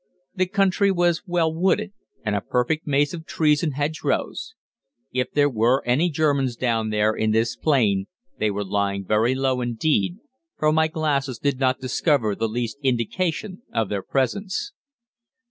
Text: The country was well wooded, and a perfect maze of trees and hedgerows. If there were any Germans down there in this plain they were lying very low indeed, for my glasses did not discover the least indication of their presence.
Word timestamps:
The 0.33 0.47
country 0.47 0.89
was 0.89 1.21
well 1.27 1.53
wooded, 1.53 1.93
and 2.25 2.35
a 2.35 2.41
perfect 2.41 2.87
maze 2.87 3.13
of 3.13 3.23
trees 3.27 3.61
and 3.61 3.75
hedgerows. 3.75 4.55
If 5.13 5.29
there 5.31 5.47
were 5.47 5.83
any 5.85 6.09
Germans 6.09 6.55
down 6.55 6.89
there 6.89 7.13
in 7.13 7.29
this 7.29 7.55
plain 7.55 8.07
they 8.39 8.49
were 8.49 8.65
lying 8.65 9.05
very 9.05 9.35
low 9.35 9.61
indeed, 9.61 10.17
for 10.57 10.71
my 10.73 10.87
glasses 10.87 11.37
did 11.37 11.59
not 11.59 11.81
discover 11.81 12.33
the 12.33 12.49
least 12.49 12.79
indication 12.81 13.61
of 13.71 13.89
their 13.89 14.01
presence. 14.01 14.73